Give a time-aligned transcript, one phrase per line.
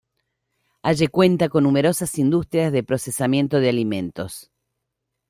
[0.81, 4.49] Halle cuenta con numerosas industrias de procesamiento de alimentos.